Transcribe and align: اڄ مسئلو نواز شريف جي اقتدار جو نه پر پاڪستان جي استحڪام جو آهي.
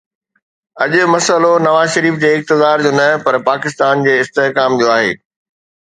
اڄ 0.83 0.91
مسئلو 1.13 1.53
نواز 1.67 1.87
شريف 1.95 2.15
جي 2.21 2.29
اقتدار 2.37 2.77
جو 2.83 2.91
نه 2.99 3.07
پر 3.23 3.33
پاڪستان 3.49 3.95
جي 4.07 4.13
استحڪام 4.23 4.71
جو 4.81 4.87
آهي. 4.95 5.11